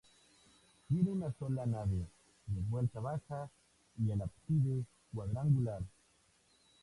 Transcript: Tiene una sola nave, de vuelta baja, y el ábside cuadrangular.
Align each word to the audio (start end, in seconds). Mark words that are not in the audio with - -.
Tiene 0.87 1.11
una 1.11 1.31
sola 1.37 1.63
nave, 1.67 2.07
de 2.47 2.61
vuelta 2.67 2.99
baja, 2.99 3.51
y 4.03 4.09
el 4.09 4.23
ábside 4.23 4.83
cuadrangular. 5.13 5.83